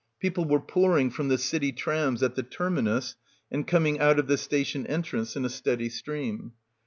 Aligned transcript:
People 0.19 0.45
were 0.45 0.59
pouring 0.59 1.11
from 1.11 1.27
the 1.27 1.37
city 1.37 1.71
trams 1.71 2.23
at 2.23 2.33
the 2.33 2.41
terminus 2.41 3.15
and 3.51 3.67
coming 3.67 3.99
out 3.99 4.17
of 4.17 4.25
the 4.25 4.35
station 4.35 4.87
entrance 4.87 5.35
in 5.35 5.45
a 5.45 5.47
steady 5.49 5.89
stream. 5.89 6.53